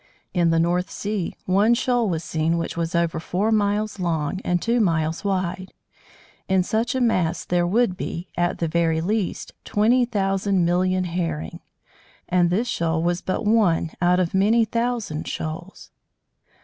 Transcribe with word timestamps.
In 0.33 0.49
the 0.49 0.57
North 0.59 0.89
Sea, 0.89 1.35
one 1.45 1.75
shoal 1.75 2.09
was 2.09 2.23
seen 2.23 2.57
which 2.57 2.75
was 2.75 2.95
over 2.95 3.19
four 3.19 3.51
miles 3.51 3.99
long 3.99 4.41
and 4.43 4.59
two 4.59 4.79
miles 4.79 5.23
wide. 5.23 5.73
In 6.49 6.63
such 6.63 6.95
a 6.95 6.99
mass 6.99 7.45
there 7.45 7.67
would 7.67 7.97
be, 7.97 8.27
at 8.35 8.57
the 8.57 8.67
very 8.67 8.99
least, 8.99 9.51
twenty 9.63 10.05
thousand 10.05 10.65
million 10.65 11.03
Herring; 11.03 11.59
and 12.27 12.49
this 12.49 12.67
shoal 12.67 13.03
was 13.03 13.21
but 13.21 13.45
one 13.45 13.91
out 14.01 14.19
of 14.19 14.33
many 14.33 14.65
thousand 14.65 15.27
shoals. 15.27 15.91